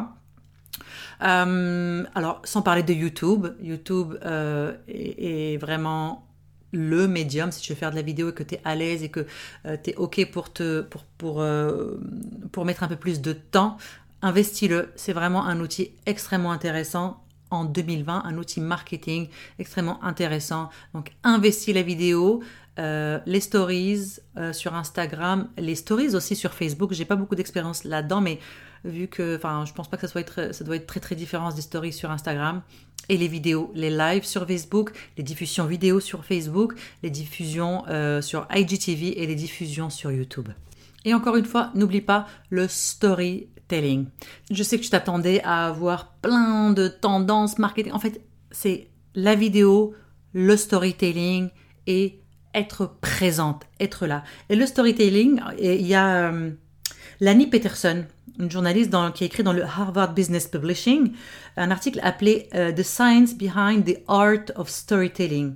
Euh, 1.23 2.05
alors, 2.15 2.43
sans 2.45 2.63
parler 2.63 2.83
de 2.83 2.93
YouTube, 2.93 3.49
YouTube 3.61 4.15
euh, 4.25 4.77
est, 4.89 5.57
vraiment 5.59 6.29
le 6.73 7.09
médium, 7.09 7.53
si 7.53 7.61
tu 7.63 7.73
veux 7.73 7.79
faire 7.79 7.91
de 7.91 7.97
la 7.97 8.03
vidéo 8.03 8.31
et 8.31 8.33
que 8.33 8.43
tu 8.43 8.57
es 8.57 8.61
à 8.65 8.75
l'aise 8.75 9.03
et 9.03 9.09
que 9.09 9.27
tu 9.83 9.91
es 9.91 9.97
OK 9.97 10.31
pour, 10.31 10.53
te, 10.53 10.83
pour, 10.83 11.05
pour, 11.17 11.45
pour 12.53 12.65
mettre 12.65 12.83
un 12.83 12.89
peu 12.89 12.97
plus 12.97 13.21
de 13.23 13.33
temps, 13.33 13.79
investis-le. 14.23 14.93
C'est 14.97 15.13
vraiment 15.13 15.45
un 15.45 15.61
outil 15.61 15.93
extrêmement 16.07 16.53
intéressant 16.53 17.23
en 17.51 17.65
2020, 17.65 18.25
un 18.25 18.39
outil 18.39 18.61
marketing 18.61 19.29
extrêmement 19.59 20.03
intéressant. 20.03 20.69
Donc, 20.95 21.13
investis 21.23 21.75
la 21.75 21.83
vidéo, 21.83 22.43
euh, 22.79 23.21
les 23.25 23.41
stories 23.41 24.19
sur 24.53 24.75
Instagram, 24.75 25.49
les 25.57 25.77
stories 25.77 26.15
aussi 26.17 26.35
sur 26.35 26.53
Facebook. 26.53 26.93
J'ai 26.93 27.05
pas 27.05 27.17
beaucoup 27.17 27.37
d'expérience 27.37 27.85
là-dedans, 27.85 28.21
mais 28.21 28.41
vu 28.85 29.09
que, 29.09 29.37
enfin, 29.37 29.65
je 29.67 29.73
pense 29.73 29.89
pas 29.89 29.97
que 29.97 30.07
ça, 30.07 30.13
soit 30.13 30.63
doit 30.63 30.77
être 30.77 30.87
très 30.87 31.01
très 31.01 31.15
différent 31.15 31.53
des 31.53 31.63
stories 31.63 31.93
sur 31.93 32.11
Instagram 32.11 32.63
et 33.09 33.17
les 33.17 33.29
vidéos, 33.29 33.71
les 33.75 33.91
lives 33.91 34.25
sur 34.25 34.47
Facebook, 34.47 34.91
les 35.17 35.23
diffusions 35.23 35.67
vidéo 35.67 36.01
sur 36.01 36.25
Facebook, 36.25 36.75
les 37.03 37.11
diffusions 37.11 37.85
euh, 37.89 38.21
sur 38.21 38.47
IGTV 38.53 39.23
et 39.23 39.27
les 39.27 39.35
diffusions 39.35 39.91
sur 39.91 40.11
YouTube. 40.11 40.49
Et 41.07 41.15
encore 41.15 41.37
une 41.37 41.45
fois, 41.45 41.71
n'oublie 41.75 42.03
pas 42.03 42.27
le 42.51 42.67
storytelling. 42.67 44.09
Je 44.51 44.63
sais 44.63 44.77
que 44.77 44.83
tu 44.83 44.91
t'attendais 44.91 45.41
à 45.45 45.69
avoir 45.69 46.17
plein 46.17 46.73
de 46.73 46.89
tendances 46.89 47.59
marketing. 47.59 47.93
En 47.93 48.01
fait, 48.01 48.21
c'est 48.51 48.91
la 49.15 49.37
vidéo, 49.37 49.95
le 50.35 50.57
storytelling 50.57 51.49
et 51.87 52.21
être 52.55 52.97
présente, 53.01 53.63
être 53.79 54.07
là. 54.07 54.25
Et 54.49 54.57
le 54.57 54.67
storytelling, 54.67 55.41
il 55.61 55.87
y 55.87 55.95
a 55.95 56.29
euh, 56.29 56.51
Lani 57.21 57.47
Peterson, 57.47 58.05
une 58.41 58.51
journaliste 58.51 58.93
qui 59.15 59.25
a 59.25 59.27
écrit 59.27 59.45
dans 59.45 59.53
le 59.53 59.63
Harvard 59.63 60.13
Business 60.13 60.49
Publishing 60.49 61.13
un 61.57 61.71
article 61.71 62.01
appelé 62.03 62.49
euh, 62.55 62.73
The 62.73 62.83
Science 62.83 63.35
Behind 63.35 63.85
the 63.85 63.99
Art 64.09 64.51
of 64.57 64.69
Storytelling. 64.69 65.55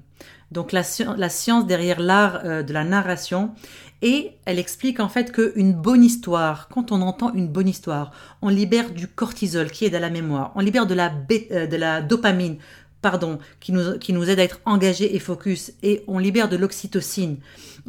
Donc 0.50 0.72
la, 0.72 0.82
la 1.16 1.28
science 1.28 1.66
derrière 1.66 2.00
l'art 2.00 2.40
euh, 2.44 2.62
de 2.62 2.72
la 2.72 2.84
narration. 2.84 3.54
Et 4.02 4.32
elle 4.46 4.58
explique 4.58 4.98
en 4.98 5.08
fait 5.08 5.30
qu'une 5.30 5.74
bonne 5.74 6.02
histoire, 6.02 6.68
quand 6.68 6.90
on 6.90 7.02
entend 7.02 7.32
une 7.34 7.48
bonne 7.48 7.68
histoire, 7.68 8.12
on 8.40 8.48
libère 8.48 8.90
du 8.90 9.06
cortisol 9.06 9.70
qui 9.70 9.84
aide 9.84 9.94
à 9.94 10.00
la 10.00 10.10
mémoire, 10.10 10.52
on 10.54 10.60
libère 10.60 10.86
de 10.86 10.94
la, 10.94 11.10
de 11.10 11.76
la 11.76 12.00
dopamine, 12.00 12.56
pardon, 13.02 13.38
qui 13.60 13.72
nous, 13.72 13.98
qui 13.98 14.12
nous 14.12 14.28
aide 14.28 14.40
à 14.40 14.44
être 14.44 14.60
engagés 14.64 15.14
et 15.14 15.18
focus, 15.18 15.72
et 15.82 16.02
on 16.06 16.18
libère 16.18 16.48
de 16.48 16.56
l'oxytocine, 16.56 17.38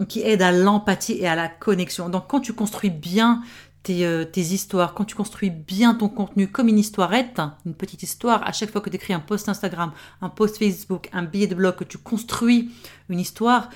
qui 0.10 0.22
aide 0.22 0.42
à 0.42 0.52
l'empathie 0.52 1.18
et 1.20 1.28
à 1.28 1.36
la 1.36 1.48
connexion. 1.48 2.10
Donc 2.10 2.28
quand 2.28 2.42
tu 2.42 2.54
construis 2.54 2.90
bien 2.90 3.42
tes, 3.84 4.06
euh, 4.06 4.26
tes, 4.26 4.42
histoires, 4.42 4.94
quand 4.94 5.06
tu 5.06 5.16
construis 5.16 5.50
bien 5.50 5.96
ton 5.96 6.10
contenu 6.10 6.48
comme 6.48 6.68
une 6.68 6.80
histoirette, 6.80 7.42
une 7.66 7.74
petite 7.74 8.04
histoire, 8.04 8.46
à 8.48 8.52
chaque 8.52 8.72
fois 8.72 8.82
que 8.82 8.90
tu 8.90 8.98
écris 8.98 9.14
un 9.14 9.20
post 9.20 9.50
Instagram, 9.50 9.92
un 10.22 10.30
post 10.30 10.58
Facebook, 10.58 11.10
un 11.14 11.24
billet 11.24 11.48
de 11.48 11.56
blog, 11.56 11.76
que 11.76 11.84
tu 11.84 11.98
construis 11.98 12.72
une 13.10 13.20
histoire, 13.20 13.70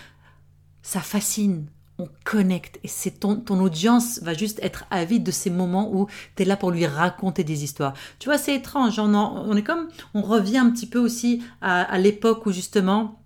ça 0.84 1.00
fascine, 1.00 1.66
on 1.98 2.10
connecte 2.26 2.80
et 2.84 2.88
c'est 2.88 3.20
ton, 3.22 3.38
ton 3.38 3.60
audience 3.62 4.20
va 4.22 4.34
juste 4.34 4.60
être 4.62 4.86
avide 4.92 5.24
de 5.24 5.32
ces 5.32 5.50
moments 5.50 5.94
où 5.94 6.08
tu 6.36 6.44
es 6.44 6.46
là 6.46 6.58
pour 6.58 6.72
lui 6.72 6.86
raconter 6.86 7.44
des 7.44 7.64
histoires. 7.64 7.94
Tu 8.20 8.28
vois, 8.28 8.38
c'est 8.38 8.56
étrange, 8.56 9.00
on, 9.00 9.14
on, 9.14 9.56
est 9.56 9.64
comme, 9.64 9.88
on 10.14 10.22
revient 10.22 10.58
un 10.58 10.72
petit 10.72 10.88
peu 10.88 11.00
aussi 11.00 11.42
à, 11.62 11.84
à 11.84 11.98
l'époque 11.98 12.46
où 12.46 12.52
justement 12.52 13.22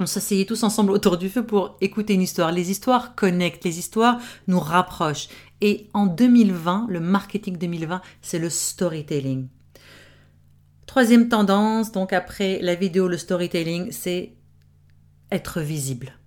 on 0.00 0.06
s'asseyait 0.06 0.44
tous 0.44 0.64
ensemble 0.64 0.90
autour 0.90 1.16
du 1.16 1.28
feu 1.28 1.46
pour 1.46 1.76
écouter 1.80 2.14
une 2.14 2.22
histoire. 2.22 2.52
Les 2.52 2.70
histoires 2.70 3.14
connectent, 3.14 3.64
les 3.64 3.78
histoires 3.78 4.18
nous 4.48 4.60
rapprochent. 4.60 5.28
Et 5.60 5.88
en 5.94 6.06
2020, 6.06 6.86
le 6.90 7.00
marketing 7.00 7.56
2020, 7.56 8.02
c'est 8.20 8.38
le 8.38 8.50
storytelling. 8.50 9.48
Troisième 10.86 11.28
tendance, 11.28 11.92
donc 11.92 12.12
après 12.12 12.58
la 12.60 12.74
vidéo, 12.74 13.08
le 13.08 13.18
storytelling, 13.18 13.92
c'est 13.92 14.34
être 15.30 15.60
visible. 15.60 16.18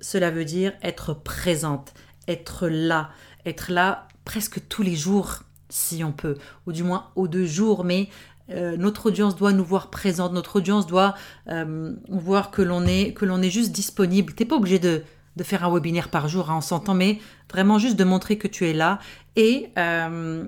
Cela 0.00 0.30
veut 0.30 0.44
dire 0.44 0.72
être 0.82 1.14
présente, 1.14 1.94
être 2.26 2.68
là, 2.68 3.10
être 3.46 3.72
là 3.72 4.08
presque 4.24 4.68
tous 4.68 4.82
les 4.82 4.96
jours 4.96 5.42
si 5.68 6.02
on 6.04 6.12
peut, 6.12 6.36
ou 6.66 6.72
du 6.72 6.82
moins 6.82 7.10
aux 7.16 7.28
deux 7.28 7.46
jours, 7.46 7.84
mais 7.84 8.08
euh, 8.50 8.76
notre 8.76 9.06
audience 9.06 9.36
doit 9.36 9.52
nous 9.52 9.64
voir 9.64 9.90
présente, 9.90 10.32
notre 10.32 10.56
audience 10.56 10.86
doit 10.86 11.14
euh, 11.48 11.92
voir 12.08 12.50
que 12.50 12.62
l'on 12.62 12.84
est, 12.86 13.50
juste 13.50 13.72
disponible. 13.72 14.32
T'es 14.32 14.46
pas 14.46 14.56
obligé 14.56 14.78
de, 14.78 15.02
de, 15.36 15.44
faire 15.44 15.64
un 15.64 15.72
webinaire 15.72 16.08
par 16.08 16.28
jour, 16.28 16.50
hein, 16.50 16.56
on 16.58 16.60
s'entend, 16.62 16.94
mais 16.94 17.18
vraiment 17.50 17.78
juste 17.78 17.96
de 17.96 18.04
montrer 18.04 18.38
que 18.38 18.48
tu 18.48 18.66
es 18.66 18.72
là. 18.72 18.98
Et 19.36 19.70
euh, 19.76 20.46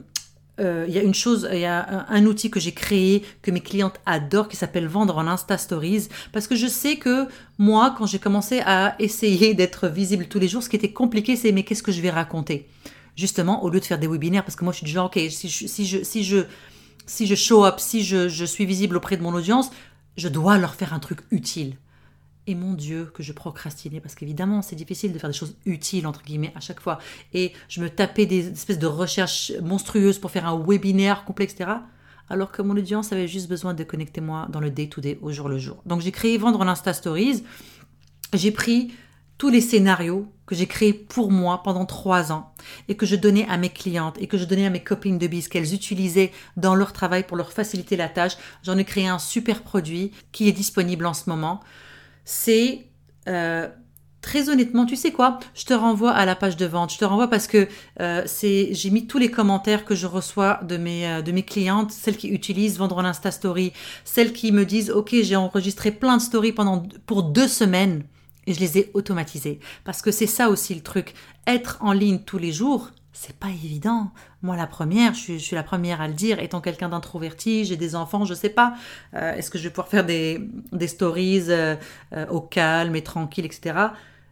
il 0.61 0.95
y 0.95 0.99
a 0.99 1.03
une 1.03 1.15
chose, 1.15 1.49
il 1.53 1.61
y 1.61 1.65
a 1.65 2.07
un, 2.09 2.27
outil 2.27 2.51
que 2.51 2.61
j'ai 2.61 2.73
créé, 2.73 3.25
que 3.43 3.51
mes 3.51 3.61
clientes 3.61 3.99
adorent, 4.05 4.49
qui 4.49 4.57
s'appelle 4.57 4.87
Vendre 4.87 5.17
en 5.17 5.27
Insta 5.27 5.57
Stories, 5.57 6.09
parce 6.33 6.47
que 6.47 6.55
je 6.55 6.67
sais 6.67 6.97
que 6.97 7.27
moi, 7.59 7.95
quand 7.97 8.07
j'ai 8.07 8.19
commencé 8.19 8.61
à 8.67 8.95
essayer 8.99 9.55
d'être 9.61 9.89
visible 9.89 10.27
tous 10.27 10.39
les 10.39 10.49
jours, 10.49 10.63
ce 10.63 10.69
qui 10.69 10.77
était 10.77 10.93
compliqué, 10.93 11.37
c'est 11.37 11.53
mais 11.53 11.63
qu'est-ce 11.63 11.83
que 11.83 11.93
je 11.93 12.01
vais 12.01 12.11
raconter? 12.11 12.69
Justement, 13.17 13.65
au 13.65 13.71
lieu 13.71 13.81
de 13.81 13.85
faire 13.85 13.99
des 13.99 14.07
webinaires, 14.07 14.45
parce 14.45 14.57
que 14.57 14.65
moi 14.65 14.73
je 14.73 14.79
suis 14.79 14.87
du 14.87 14.93
genre, 14.93 15.07
ok, 15.07 15.21
si 15.31 15.49
si 15.49 15.87
je, 15.87 16.03
si 16.03 16.25
je 16.25 16.45
si 17.11 17.27
je 17.27 17.35
show 17.35 17.65
up, 17.65 17.81
si 17.81 18.05
je, 18.05 18.45
suis 18.45 18.65
visible 18.65 18.97
auprès 18.97 19.17
de 19.17 19.23
mon 19.23 19.35
audience, 19.35 19.71
je 20.17 20.29
dois 20.29 20.59
leur 20.59 20.75
faire 20.75 20.95
un 20.95 21.01
truc 21.01 21.21
utile. 21.33 21.77
Et 22.51 22.57
mon 22.57 22.73
Dieu, 22.73 23.09
que 23.15 23.23
je 23.23 23.33
procrastinais, 23.33 24.01
parce 24.01 24.17
qu'évidemment, 24.17 24.61
c'est 24.61 24.75
difficile 24.75 25.13
de 25.13 25.21
faire 25.21 25.31
des 25.31 25.37
choses 25.37 25.55
utiles, 25.67 26.05
entre 26.09 26.25
guillemets, 26.25 26.53
à 26.57 26.61
chaque 26.61 26.81
fois. 26.81 26.99
Et 27.33 27.53
je 27.69 27.81
me 27.81 27.89
tapais 27.89 28.27
des 28.27 28.49
espèces 28.49 28.81
de 28.81 28.89
recherches 28.89 29.53
monstrueuses 29.63 30.19
pour 30.19 30.33
faire 30.33 30.49
un 30.49 30.61
webinaire 30.61 31.25
complet, 31.25 31.45
etc. 31.45 31.71
Alors 32.29 32.51
que 32.51 32.61
mon 32.61 32.77
audience 32.77 33.13
avait 33.13 33.29
juste 33.29 33.49
besoin 33.49 33.73
de 33.73 33.85
connecter 33.85 34.21
moi 34.21 34.49
dans 34.51 34.59
le 34.59 34.73
day-to-day, 34.73 35.21
au 35.23 35.31
jour 35.31 35.49
le 35.49 35.59
jour. 35.59 35.81
Donc 35.87 36.01
j'ai 36.01 36.11
créé 36.11 36.39
Vendre 36.39 36.61
en 36.61 36.67
Insta 36.67 36.93
Stories. 36.93 37.45
J'ai 38.35 38.51
pris 38.51 38.93
tous 39.39 39.49
les 39.49 39.61
scénarios 39.61 40.27
que 40.45 40.57
j'ai 40.57 40.67
créés 40.67 40.93
pour 40.93 41.31
moi 41.31 41.63
pendant 41.63 41.87
trois 41.87 42.33
ans 42.33 42.53
et 42.89 42.97
que 42.97 43.07
je 43.07 43.15
donnais 43.15 43.47
à 43.49 43.59
mes 43.59 43.71
clientes 43.71 44.17
et 44.19 44.27
que 44.27 44.39
je 44.39 44.45
donnais 44.45 44.67
à 44.67 44.71
mes 44.71 44.83
copines 44.83 45.19
de 45.19 45.29
bise 45.29 45.47
qu'elles 45.47 45.73
utilisaient 45.73 46.33
dans 46.57 46.75
leur 46.75 46.93
travail 46.93 47.25
pour 47.25 47.37
leur 47.37 47.53
faciliter 47.53 47.97
la 47.97 48.09
tâche. 48.09 48.37
J'en 48.65 48.77
ai 48.77 48.85
créé 48.85 49.07
un 49.07 49.21
super 49.21 49.63
produit 49.63 50.11
qui 50.33 50.49
est 50.49 50.53
disponible 50.53 51.07
en 51.07 51.15
ce 51.15 51.31
moment. 51.31 51.61
C'est 52.25 52.87
euh, 53.29 53.69
très 54.21 54.49
honnêtement, 54.49 54.87
tu 54.87 54.97
sais 54.97 55.13
quoi? 55.13 55.39
Je 55.55 55.65
te 55.65 55.75
renvoie 55.75 56.13
à 56.13 56.25
la 56.25 56.37
page 56.37 56.57
de 56.57 56.67
vente. 56.67 56.93
Je 56.93 56.99
te 56.99 57.05
renvoie 57.05 57.29
parce 57.29 57.47
que 57.47 57.69
euh, 58.01 58.25
j'ai 58.37 58.91
mis 58.91 59.07
tous 59.07 59.19
les 59.19 59.31
commentaires 59.31 59.85
que 59.85 59.95
je 59.95 60.07
reçois 60.07 60.61
de 60.63 60.77
mes 60.77 61.07
euh, 61.07 61.23
de 61.23 61.33
mes 61.33 61.43
clientes, 61.43 61.91
celles 61.91 62.17
qui 62.17 62.29
utilisent 62.29 62.79
vendre 62.79 62.99
en 62.99 63.05
Insta 63.05 63.31
Story, 63.31 63.73
celles 64.05 64.33
qui 64.33 64.53
me 64.53 64.65
disent 64.65 64.91
OK, 64.91 65.15
j'ai 65.23 65.37
enregistré 65.37 65.91
plein 65.91 66.17
de 66.17 66.23
stories 66.23 66.53
pendant 66.53 66.83
pour 67.07 67.23
deux 67.23 67.49
semaines 67.49 68.05
et 68.47 68.55
je 68.55 68.61
les 68.61 68.79
ai 68.79 68.91
automatisés. 68.95 69.61
Parce 69.85 70.03
que 70.03 70.11
c'est 70.11 70.27
ça 70.27 70.49
aussi 70.49 70.75
le 70.75 70.83
truc. 70.83 71.15
Être 71.47 71.79
en 71.81 71.93
ligne 71.93 72.21
tous 72.21 72.39
les 72.39 72.53
jours, 72.53 72.91
c'est 73.13 73.37
pas 73.37 73.49
évident. 73.49 74.13
Moi, 74.43 74.57
la 74.57 74.67
première, 74.67 75.15
je 75.15 75.37
suis, 75.37 75.55
la 75.55 75.63
première 75.63 76.01
à 76.01 76.09
le 76.09 76.15
dire, 76.15 76.39
étant 76.41 76.61
quelqu'un 76.61 76.89
d'introverti, 76.89 77.65
j'ai 77.65 77.77
des 77.77 77.95
enfants, 77.95 78.25
je 78.25 78.35
sais 78.35 78.49
pas. 78.49 78.75
Euh, 79.15 79.35
est-ce 79.35 79.51
que 79.51 79.59
je 79.59 79.65
vais 79.65 79.71
pouvoir 79.71 79.89
faire 79.89 80.05
des, 80.05 80.41
des 80.73 80.89
stories 80.89 81.45
euh, 81.49 81.77
euh, 82.15 82.27
au 82.29 82.41
calme 82.41 82.97
et 82.97 83.03
tranquille, 83.03 83.45
etc 83.45 83.91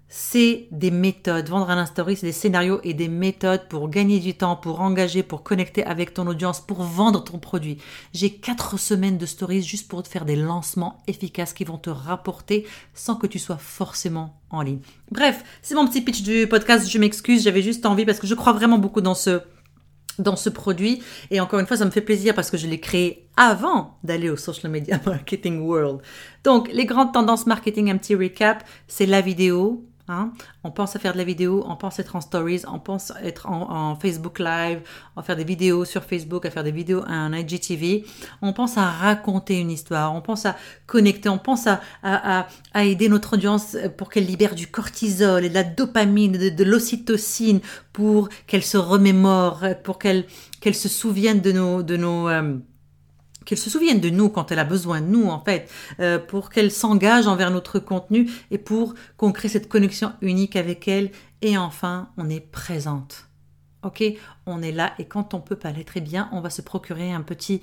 c'est 0.08 0.68
des 0.70 0.90
méthodes. 0.90 1.48
Vendre 1.48 1.70
un 1.70 1.84
story, 1.84 2.16
c'est 2.16 2.26
des 2.26 2.32
scénarios 2.32 2.80
et 2.82 2.94
des 2.94 3.08
méthodes 3.08 3.68
pour 3.68 3.90
gagner 3.90 4.20
du 4.20 4.34
temps, 4.34 4.56
pour 4.56 4.80
engager, 4.80 5.22
pour 5.22 5.42
connecter 5.42 5.84
avec 5.84 6.14
ton 6.14 6.26
audience, 6.26 6.60
pour 6.60 6.82
vendre 6.82 7.22
ton 7.22 7.38
produit. 7.38 7.78
J'ai 8.14 8.30
quatre 8.30 8.78
semaines 8.78 9.18
de 9.18 9.26
stories 9.26 9.62
juste 9.62 9.88
pour 9.88 10.02
te 10.02 10.08
faire 10.08 10.24
des 10.24 10.36
lancements 10.36 11.02
efficaces 11.06 11.52
qui 11.52 11.64
vont 11.64 11.76
te 11.76 11.90
rapporter 11.90 12.66
sans 12.94 13.16
que 13.16 13.26
tu 13.26 13.38
sois 13.38 13.58
forcément 13.58 14.34
en 14.50 14.62
ligne. 14.62 14.80
Bref, 15.10 15.44
c'est 15.60 15.74
mon 15.74 15.86
petit 15.86 16.00
pitch 16.00 16.22
du 16.22 16.46
podcast. 16.46 16.88
Je 16.88 16.98
m'excuse, 16.98 17.44
j'avais 17.44 17.62
juste 17.62 17.84
envie 17.84 18.06
parce 18.06 18.18
que 18.18 18.26
je 18.26 18.34
crois 18.34 18.54
vraiment 18.54 18.78
beaucoup 18.78 19.02
dans 19.02 19.14
ce 19.14 19.42
dans 20.18 20.36
ce 20.36 20.48
produit. 20.48 21.02
Et 21.30 21.40
encore 21.40 21.60
une 21.60 21.66
fois, 21.66 21.76
ça 21.76 21.84
me 21.84 21.90
fait 21.90 22.00
plaisir 22.00 22.34
parce 22.34 22.50
que 22.50 22.56
je 22.56 22.66
l'ai 22.66 22.80
créé 22.80 23.28
avant 23.36 23.98
d'aller 24.02 24.30
au 24.30 24.36
social 24.36 24.70
media 24.70 25.00
marketing 25.06 25.60
world. 25.60 26.00
Donc, 26.44 26.68
les 26.72 26.84
grandes 26.84 27.12
tendances 27.12 27.46
marketing, 27.46 27.90
un 27.90 28.18
recap, 28.18 28.64
c'est 28.86 29.06
la 29.06 29.20
vidéo, 29.20 29.84
Hein. 30.08 30.32
On 30.64 30.70
pense 30.70 30.96
à 30.96 30.98
faire 30.98 31.12
de 31.12 31.18
la 31.18 31.24
vidéo, 31.24 31.64
on 31.68 31.76
pense 31.76 31.98
être 31.98 32.16
en 32.16 32.20
stories, 32.20 32.62
on 32.72 32.78
pense 32.78 33.12
être 33.22 33.46
en, 33.48 33.94
Facebook 33.96 34.38
Live, 34.38 34.80
à 35.16 35.22
faire 35.22 35.36
des 35.36 35.44
vidéos 35.44 35.84
sur 35.84 36.04
Facebook, 36.04 36.46
à 36.46 36.50
faire 36.50 36.64
des 36.64 36.72
vidéos 36.72 37.02
en 37.06 37.32
IGTV. 37.32 38.04
On 38.42 38.52
pense 38.52 38.78
à 38.78 38.86
raconter 38.86 39.58
une 39.58 39.70
histoire, 39.70 40.14
on 40.14 40.20
pense 40.20 40.46
à 40.46 40.56
connecter, 40.86 41.28
on 41.28 41.38
pense 41.38 41.68
à, 42.02 42.46
aider 42.74 43.08
notre 43.08 43.34
audience 43.34 43.76
pour 43.96 44.08
qu'elle 44.08 44.26
libère 44.26 44.54
du 44.54 44.66
cortisol 44.66 45.44
et 45.44 45.48
de 45.48 45.54
la 45.54 45.64
dopamine, 45.64 46.32
de, 46.32 46.64
l'ocytocine, 46.64 47.60
pour 47.92 48.28
qu'elle 48.46 48.64
se 48.64 48.76
remémore, 48.76 49.64
pour 49.84 49.98
qu'elle 49.98 50.24
se 50.72 50.88
souvienne 50.88 51.40
de 51.40 51.52
nos... 51.52 51.82
De 51.82 51.96
nos 51.96 52.28
euh, 52.28 52.58
qu'elle 53.44 53.58
se 53.58 53.70
souvienne 53.70 54.00
de 54.00 54.10
nous 54.10 54.28
quand 54.28 54.52
elle 54.52 54.58
a 54.58 54.64
besoin 54.64 55.00
de 55.00 55.06
nous, 55.06 55.28
en 55.28 55.40
fait, 55.40 55.70
euh, 56.00 56.18
pour 56.18 56.50
qu'elle 56.50 56.70
s'engage 56.70 57.26
envers 57.26 57.50
notre 57.50 57.78
contenu 57.78 58.30
et 58.50 58.58
pour 58.58 58.94
qu'on 59.16 59.32
crée 59.32 59.48
cette 59.48 59.68
connexion 59.68 60.12
unique 60.20 60.56
avec 60.56 60.86
elle. 60.88 61.10
Et 61.42 61.56
enfin, 61.56 62.10
on 62.16 62.28
est 62.28 62.40
présente. 62.40 63.24
Ok, 63.84 64.02
on 64.46 64.60
est 64.60 64.72
là 64.72 64.92
et 64.98 65.04
quand 65.04 65.34
on 65.34 65.40
peut 65.40 65.56
pas 65.56 65.70
l'être, 65.70 65.86
très 65.86 66.00
bien, 66.00 66.28
on 66.32 66.40
va 66.40 66.50
se 66.50 66.62
procurer 66.62 67.12
un 67.12 67.22
petit, 67.22 67.60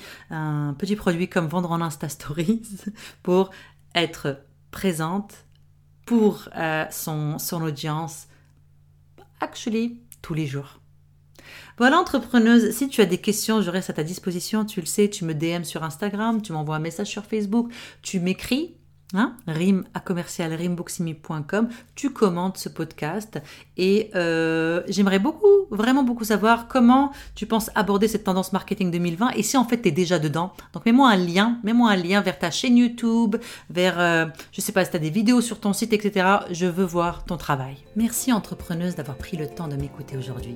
petit 0.77 0.95
produit 0.95 1.27
comme 1.27 1.47
vendre 1.47 1.69
en 1.71 1.81
Insta 1.81 2.07
Stories 2.07 2.63
pour 3.21 3.51
être 3.93 4.37
présente 4.71 5.45
pour 6.05 6.49
euh, 6.55 6.85
son, 6.91 7.39
son 7.39 7.61
audience, 7.63 8.27
actually, 9.39 9.99
tous 10.21 10.33
les 10.33 10.45
jours. 10.45 10.79
Voilà, 11.77 11.99
entrepreneuse, 11.99 12.71
si 12.71 12.87
tu 12.87 13.01
as 13.01 13.05
des 13.05 13.17
questions, 13.17 13.61
je 13.61 13.69
reste 13.69 13.89
à 13.89 13.93
ta 13.93 14.03
disposition. 14.03 14.65
Tu 14.65 14.79
le 14.79 14.85
sais, 14.85 15.09
tu 15.09 15.25
me 15.25 15.33
DM 15.33 15.63
sur 15.63 15.83
Instagram, 15.83 16.41
tu 16.41 16.53
m'envoies 16.53 16.75
un 16.75 16.79
message 16.79 17.07
sur 17.07 17.23
Facebook, 17.25 17.71
tu 18.01 18.19
m'écris. 18.19 18.75
hein, 19.13 19.35
rime 19.47 19.83
à 19.93 19.99
commercial 19.99 20.53
rimeboximi.com, 20.53 21.69
tu 21.95 22.09
commandes 22.11 22.57
ce 22.57 22.69
podcast 22.69 23.39
et 23.77 24.09
euh, 24.15 24.81
j'aimerais 24.87 25.19
beaucoup, 25.19 25.47
vraiment 25.69 26.03
beaucoup 26.03 26.23
savoir 26.23 26.67
comment 26.67 27.11
tu 27.35 27.45
penses 27.45 27.69
aborder 27.75 28.07
cette 28.07 28.23
tendance 28.23 28.51
marketing 28.51 28.91
2020 28.91 29.31
et 29.31 29.43
si 29.43 29.57
en 29.57 29.65
fait 29.65 29.81
tu 29.81 29.89
es 29.89 29.91
déjà 29.91 30.19
dedans. 30.19 30.53
Donc 30.73 30.85
mets-moi 30.85 31.09
un 31.09 31.17
lien, 31.17 31.59
mets-moi 31.63 31.91
un 31.91 31.95
lien 31.95 32.21
vers 32.21 32.39
ta 32.39 32.51
chaîne 32.51 32.77
YouTube, 32.77 33.35
vers, 33.69 33.99
euh, 33.99 34.25
je 34.51 34.61
sais 34.61 34.71
pas, 34.71 34.83
si 34.83 34.91
tu 34.91 34.97
as 34.97 34.99
des 34.99 35.09
vidéos 35.09 35.41
sur 35.41 35.59
ton 35.59 35.73
site, 35.73 35.93
etc. 35.93 36.27
Je 36.51 36.65
veux 36.65 36.85
voir 36.85 37.25
ton 37.25 37.37
travail. 37.37 37.77
Merci 37.95 38.33
entrepreneuse 38.33 38.95
d'avoir 38.95 39.17
pris 39.17 39.37
le 39.37 39.47
temps 39.47 39.67
de 39.67 39.75
m'écouter 39.75 40.17
aujourd'hui. 40.17 40.55